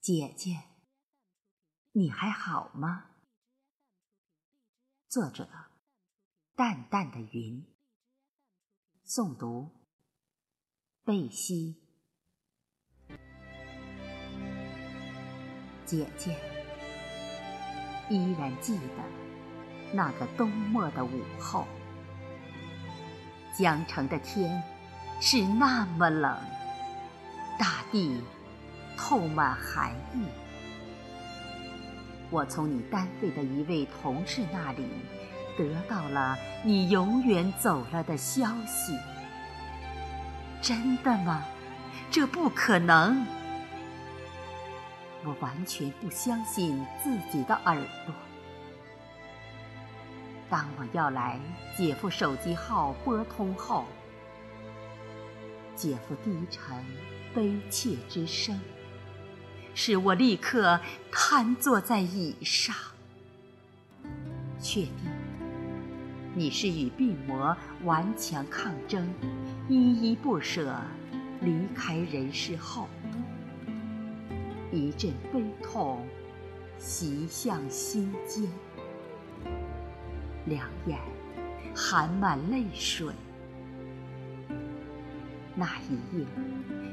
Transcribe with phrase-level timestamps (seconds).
[0.00, 0.62] 姐姐，
[1.92, 3.10] 你还好吗？
[5.08, 5.48] 作者：
[6.54, 7.66] 淡淡的云。
[9.04, 9.70] 诵读：
[11.04, 11.82] 贝西。
[15.84, 16.38] 姐姐，
[18.08, 21.66] 依然记得那个冬末的午后，
[23.58, 24.62] 江城的天
[25.20, 26.40] 是那么冷，
[27.58, 28.22] 大地。
[28.98, 30.26] 透满寒意。
[32.30, 34.86] 我从你单位的一位同事那里
[35.56, 38.98] 得到了你永远走了的消息。
[40.60, 41.44] 真的吗？
[42.10, 43.24] 这不可能！
[45.24, 48.14] 我完全不相信自己的耳朵。
[50.50, 51.38] 当我要来
[51.76, 53.84] 姐夫手机号拨通后，
[55.76, 56.84] 姐夫低沉
[57.34, 58.58] 悲切之声。
[59.80, 60.80] 使我立刻
[61.12, 62.74] 瘫坐在椅上。
[64.60, 64.92] 确定，
[66.34, 69.08] 你是与病魔顽强抗争，
[69.68, 70.74] 依依不舍
[71.42, 72.88] 离开人世后，
[74.72, 76.04] 一阵悲痛
[76.76, 78.50] 袭向心间，
[80.46, 80.98] 两眼
[81.72, 83.14] 含满泪水。
[85.58, 86.24] 那一夜，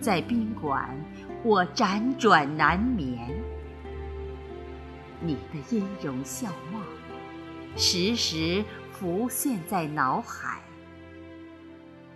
[0.00, 0.90] 在宾馆。
[1.44, 3.16] 我辗转难眠，
[5.20, 6.80] 你的音容笑貌
[7.76, 10.60] 时时浮现在脑海，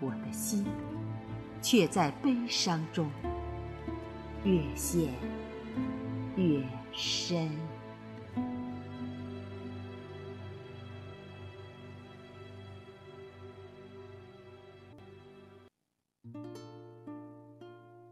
[0.00, 0.64] 我的心
[1.60, 3.10] 却在悲伤中
[4.42, 5.12] 越陷
[6.36, 7.50] 越深。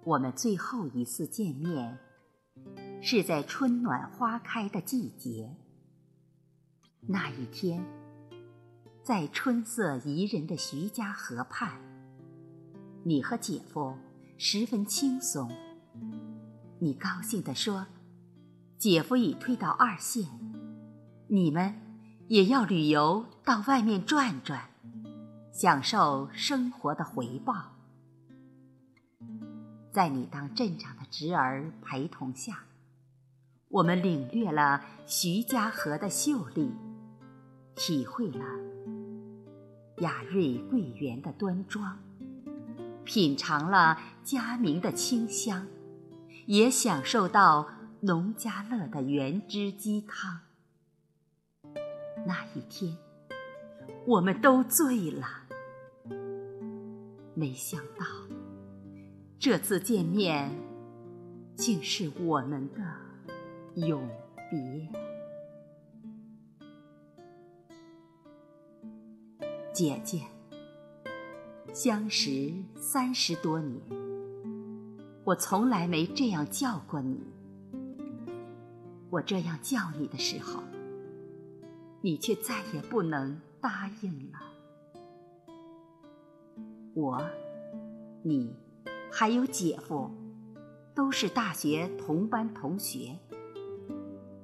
[0.08, 1.98] 我们最后一次见面，
[3.02, 5.54] 是在春暖花开的季节。
[7.02, 7.84] 那一天，
[9.02, 11.78] 在春色宜人的徐家河畔，
[13.04, 13.98] 你和姐夫
[14.38, 15.50] 十分轻松。
[16.78, 17.86] 你高兴地说
[18.78, 20.24] ：“姐夫已退到二线，
[21.26, 21.74] 你们
[22.28, 24.70] 也要旅游到外面转转，
[25.52, 27.74] 享受生活的回报。”
[29.90, 32.64] 在你当镇长的侄儿陪同下，
[33.68, 36.70] 我们领略了徐家河的秀丽，
[37.74, 38.44] 体会了
[39.98, 41.98] 雅瑞桂园的端庄，
[43.04, 45.66] 品尝了佳茗的清香，
[46.46, 47.68] 也享受到
[48.00, 50.40] 农家乐的原汁鸡汤。
[52.26, 52.96] 那一天，
[54.06, 55.26] 我们都醉了，
[57.34, 58.27] 没想到。
[59.40, 60.50] 这次见面，
[61.54, 62.82] 竟是我们的
[63.86, 64.02] 永
[64.50, 64.88] 别。
[69.72, 70.22] 姐姐，
[71.72, 73.80] 相识三十多年，
[75.22, 77.22] 我从来没这样叫过你。
[79.08, 80.64] 我这样叫你的时候，
[82.00, 84.38] 你却再也不能答应了。
[86.94, 87.24] 我，
[88.24, 88.52] 你。
[89.10, 90.10] 还有姐夫，
[90.94, 93.18] 都是大学同班同学。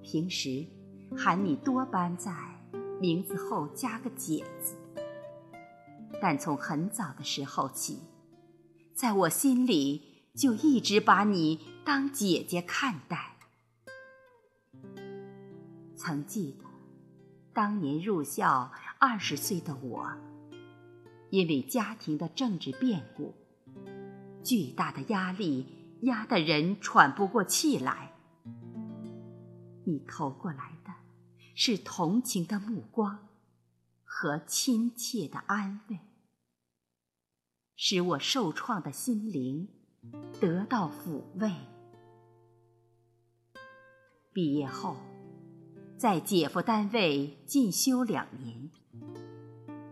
[0.02, 0.66] 平时
[1.16, 2.32] 喊你多班在
[3.00, 4.74] 名字后加个“姐”字，
[6.20, 8.00] 但从很早的时候起，
[8.94, 13.36] 在我心里就一直把你当姐姐看待。
[15.96, 16.64] 曾记得，
[17.52, 20.10] 当年入校二十岁的我，
[21.30, 23.34] 因为家庭的政治变故。
[24.44, 25.66] 巨大的压力
[26.02, 28.12] 压得人喘不过气来，
[29.86, 30.92] 你投过来的
[31.54, 33.26] 是同情的目光
[34.04, 35.98] 和亲切的安慰，
[37.74, 39.70] 使我受创的心灵
[40.38, 41.50] 得到抚慰。
[44.34, 44.96] 毕业后，
[45.96, 48.70] 在姐夫单位进修两年，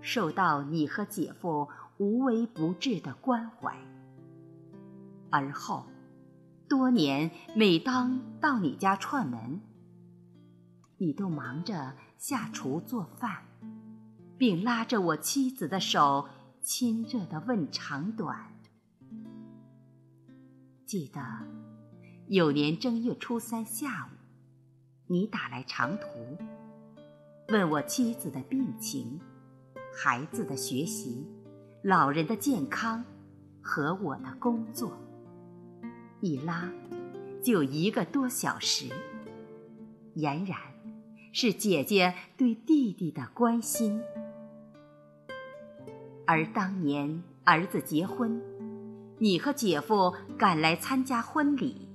[0.02, 3.75] 受到你和姐夫无微不至的关怀。
[5.32, 5.87] 而后，
[6.69, 9.62] 多年每当到你家串门，
[10.99, 13.44] 你都忙着下厨做饭，
[14.37, 16.29] 并拉着我妻子的手，
[16.61, 18.52] 亲热地问长短。
[20.84, 21.20] 记得
[22.29, 24.17] 有年正月初三下午，
[25.06, 26.06] 你打来长途，
[27.49, 29.19] 问我妻子的病情、
[29.94, 31.26] 孩子的学习、
[31.82, 33.02] 老人的健康
[33.62, 34.94] 和我的工作。
[36.22, 36.70] 一拉，
[37.42, 38.86] 就一个多小时，
[40.14, 40.56] 俨然
[41.32, 44.00] 是姐姐对弟弟的关心。
[46.24, 48.40] 而当年儿子结婚，
[49.19, 51.88] 你和姐夫赶来参加婚礼，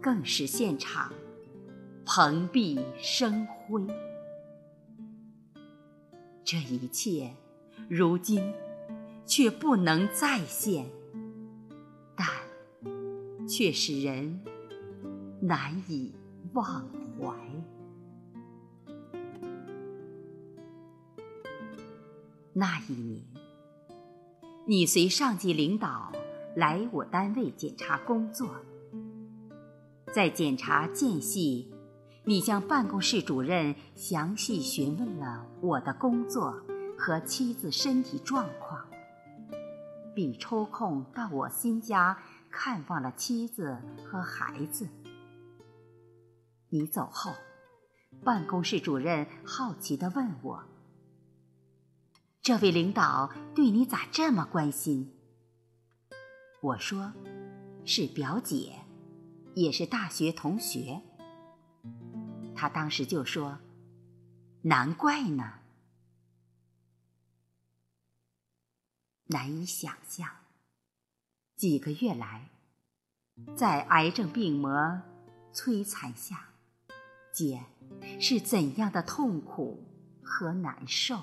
[0.00, 1.12] 更是现场
[2.06, 3.84] 蓬荜生辉。
[6.44, 7.32] 这一切，
[7.88, 8.54] 如今
[9.26, 10.86] 却不能再现。
[13.58, 14.38] 却使人
[15.40, 16.14] 难以
[16.52, 16.88] 忘
[17.18, 17.34] 怀。
[22.52, 23.24] 那一年，
[24.64, 26.12] 你随上级领导
[26.54, 28.48] 来我单位检查工作，
[30.14, 31.74] 在检查间隙，
[32.22, 36.54] 你向办公室主任详细询问了我的工作
[36.96, 38.86] 和妻子身体状况，
[40.14, 42.16] 并抽空到我新家。
[42.50, 44.88] 看望了妻子和孩子。
[46.70, 47.34] 你走后，
[48.22, 50.64] 办公室主任好奇地问我
[52.42, 55.14] ：“这位领导对你咋这么关心？”
[56.60, 57.12] 我说
[57.86, 58.80] ：“是表姐，
[59.54, 61.02] 也是大学同学。”
[62.54, 63.60] 他当时就说
[64.62, 65.60] ：“难怪呢。”
[69.30, 70.28] 难以想象。
[71.58, 72.50] 几个月来，
[73.56, 75.02] 在癌症病魔
[75.52, 76.50] 摧残下，
[77.32, 77.64] 姐
[78.20, 79.82] 是怎样的痛苦
[80.22, 81.20] 和难受？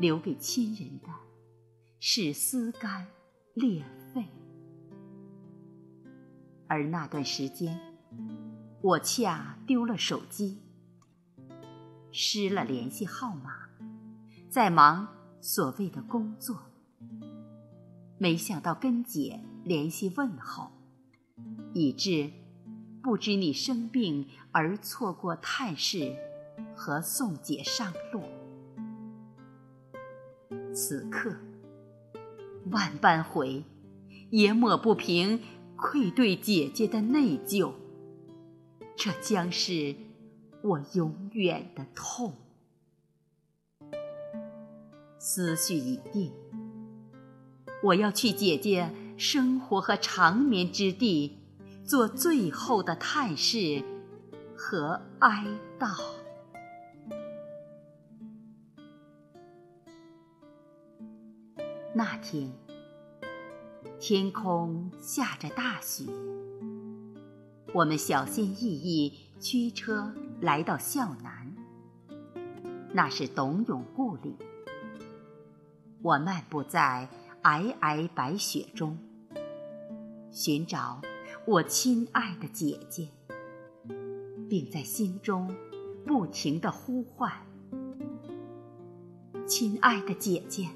[0.00, 1.06] 留给亲人的，
[2.00, 3.06] 是撕肝
[3.54, 4.24] 裂肺。
[6.66, 7.80] 而那段时间，
[8.82, 10.58] 我恰丢了手机，
[12.10, 13.68] 失了联系号码，
[14.48, 15.06] 在忙
[15.40, 16.64] 所谓的工作。
[18.22, 20.72] 没想到跟姐联系问候，
[21.72, 22.30] 以致
[23.02, 26.14] 不知你生病而错过探视
[26.76, 28.22] 和送姐上路。
[30.74, 31.34] 此刻
[32.70, 33.64] 万般悔，
[34.28, 35.40] 也抹不平
[35.74, 37.72] 愧对姐姐的内疚。
[38.94, 39.96] 这将是
[40.62, 42.34] 我永远的痛。
[45.18, 46.30] 思绪已定。
[47.82, 51.38] 我要去姐姐生活和长眠之地，
[51.82, 53.82] 做最后的探视
[54.54, 55.46] 和哀
[55.78, 55.88] 悼。
[61.94, 62.52] 那天，
[63.98, 66.04] 天空下着大雪，
[67.72, 70.12] 我们小心翼翼驱车
[70.42, 71.52] 来到孝南，
[72.92, 74.36] 那是董永故里。
[76.02, 77.08] 我漫步在。
[77.42, 78.98] 皑皑白雪中，
[80.30, 81.00] 寻找
[81.46, 83.08] 我亲爱的姐姐，
[84.46, 85.56] 并在心中
[86.06, 87.32] 不停的呼唤
[89.48, 90.68] ：“亲爱的姐姐，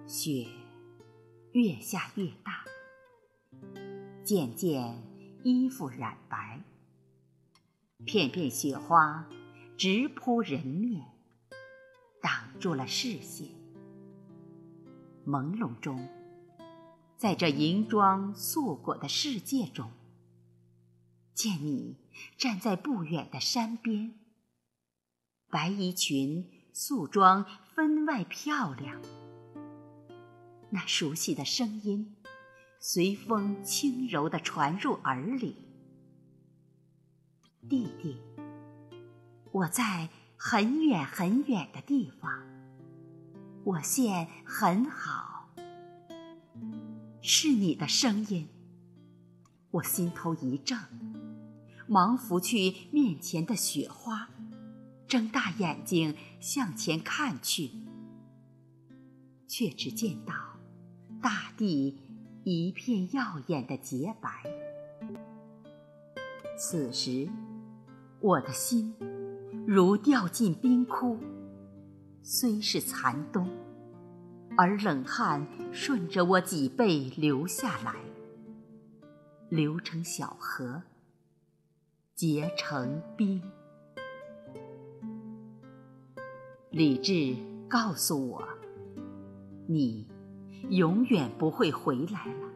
[0.07, 0.47] 雪
[1.51, 2.63] 越下越大，
[4.23, 5.03] 渐渐
[5.43, 6.63] 衣服染白，
[8.05, 9.29] 片片雪花。
[9.79, 11.07] 直扑人面，
[12.21, 13.47] 挡住了视线。
[15.25, 16.09] 朦胧中，
[17.17, 19.93] 在这银装素裹的世界中，
[21.33, 21.97] 见你
[22.37, 24.19] 站在不远的山边，
[25.49, 29.01] 白衣裙素装分外漂亮。
[30.71, 32.17] 那熟悉的声音，
[32.81, 35.55] 随风轻柔地传入耳里，
[37.69, 38.21] 弟弟。
[39.59, 42.31] 我在很远很远的地方，
[43.65, 45.51] 我现很好。
[47.21, 48.49] 是你的声音，
[49.73, 50.79] 我心头一怔，
[51.89, 54.29] 忙拂去面前的雪花，
[55.09, 57.73] 睁大眼睛向前看去，
[59.49, 60.35] 却只见到
[61.21, 61.99] 大地
[62.45, 64.31] 一片耀眼的洁白。
[66.57, 67.29] 此时，
[68.21, 68.95] 我的心。
[69.71, 71.19] 如掉进冰窟，
[72.23, 73.47] 虽是残冬，
[74.57, 77.95] 而冷汗顺着我脊背流下来，
[79.51, 80.83] 流成小河，
[82.15, 83.43] 结成冰。
[86.71, 87.37] 理智
[87.69, 88.49] 告诉我，
[89.67, 90.09] 你
[90.71, 92.49] 永远不会回来了。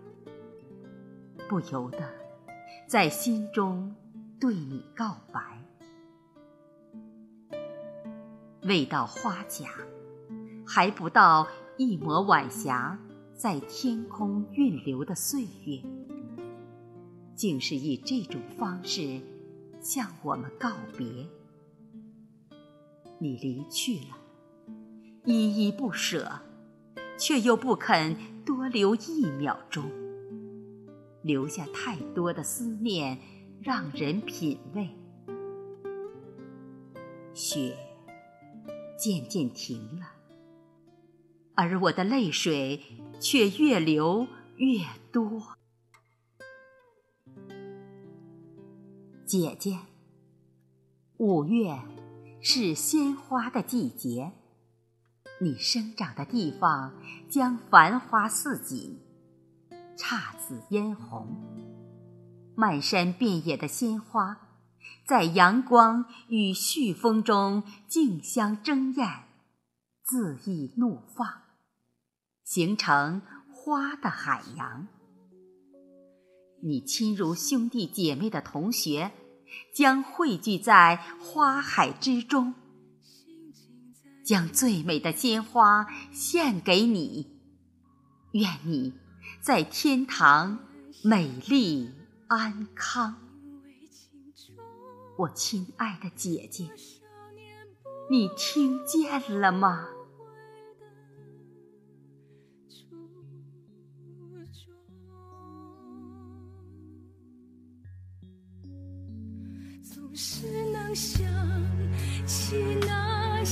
[1.47, 2.09] 不由得
[2.89, 3.95] 在心中
[4.41, 5.52] 对你告白。
[8.63, 9.71] 未到花甲，
[10.65, 12.97] 还不到一抹晚霞
[13.35, 15.83] 在天空晕流的岁月，
[17.35, 19.21] 竟是以这种方式
[19.81, 21.07] 向我们告别。
[23.19, 24.17] 你离去了，
[25.25, 26.31] 依依不舍，
[27.19, 29.91] 却又不肯多留一秒钟，
[31.23, 33.19] 留下太多的思念，
[33.61, 34.89] 让人品味。
[37.35, 37.77] 雪
[39.03, 40.13] 渐渐停了，
[41.57, 42.81] 而我的泪水
[43.19, 44.79] 却越流越
[45.11, 45.57] 多。
[49.27, 49.81] 姐姐，
[51.17, 51.81] 五月
[52.41, 54.31] 是鲜花的季节，
[55.41, 56.95] 你生长的地方
[57.29, 59.01] 将繁花似锦，
[59.97, 61.27] 姹紫嫣红，
[62.55, 64.52] 漫山遍野的鲜花。
[65.07, 69.25] 在阳光与煦风中竞相争艳，
[70.07, 71.43] 恣意怒放，
[72.45, 73.23] 形成
[73.53, 74.87] 花的海洋。
[76.63, 79.13] 你亲如兄弟姐妹的同学，
[79.75, 82.55] 将汇聚在花海之中，
[84.25, 87.41] 将最美的鲜花献给你。
[88.33, 88.95] 愿你
[89.41, 90.61] 在天堂
[91.03, 91.91] 美丽
[92.29, 93.17] 安康。
[95.17, 96.69] 我亲爱的姐姐，
[98.11, 99.89] 你听见了吗？
[109.83, 111.27] 总是能想
[112.27, 113.45] 起那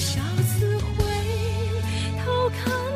[0.00, 1.04] 多少次回
[2.24, 2.89] 头看